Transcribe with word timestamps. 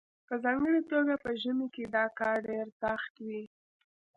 په 0.27 0.33
ځانګړې 0.43 0.81
توګه 0.91 1.13
په 1.23 1.29
ژمي 1.41 1.67
کې 1.75 1.83
دا 1.95 2.05
کار 2.19 2.37
ډیر 2.47 2.67
سخت 2.81 3.13
وي 3.25 3.43